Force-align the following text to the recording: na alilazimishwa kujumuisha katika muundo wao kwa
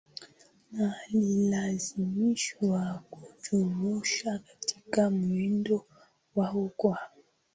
na 0.71 0.95
alilazimishwa 1.05 3.03
kujumuisha 3.09 4.39
katika 4.39 5.09
muundo 5.09 5.85
wao 6.35 6.69
kwa 6.77 6.99